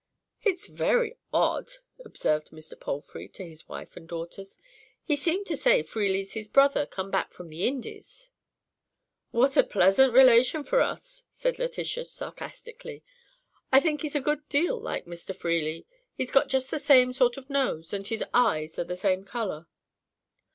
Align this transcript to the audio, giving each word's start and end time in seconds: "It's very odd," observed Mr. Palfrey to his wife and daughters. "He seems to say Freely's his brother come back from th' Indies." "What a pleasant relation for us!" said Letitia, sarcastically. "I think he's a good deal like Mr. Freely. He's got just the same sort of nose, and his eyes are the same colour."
"It's 0.41 0.65
very 0.65 1.15
odd," 1.31 1.69
observed 2.03 2.49
Mr. 2.49 2.73
Palfrey 2.79 3.27
to 3.33 3.45
his 3.47 3.69
wife 3.69 3.95
and 3.95 4.09
daughters. 4.09 4.57
"He 5.03 5.15
seems 5.15 5.47
to 5.49 5.55
say 5.55 5.83
Freely's 5.83 6.33
his 6.33 6.47
brother 6.47 6.87
come 6.87 7.11
back 7.11 7.31
from 7.33 7.51
th' 7.51 7.61
Indies." 7.61 8.31
"What 9.29 9.57
a 9.57 9.63
pleasant 9.63 10.11
relation 10.11 10.63
for 10.63 10.81
us!" 10.81 11.25
said 11.29 11.59
Letitia, 11.59 12.05
sarcastically. 12.05 13.03
"I 13.71 13.79
think 13.79 14.01
he's 14.01 14.15
a 14.15 14.21
good 14.21 14.49
deal 14.49 14.79
like 14.81 15.05
Mr. 15.05 15.35
Freely. 15.35 15.85
He's 16.15 16.31
got 16.31 16.49
just 16.49 16.71
the 16.71 16.79
same 16.79 17.13
sort 17.13 17.37
of 17.37 17.47
nose, 17.51 17.93
and 17.93 18.07
his 18.07 18.23
eyes 18.33 18.79
are 18.79 18.83
the 18.85 18.95
same 18.97 19.23
colour." 19.23 19.67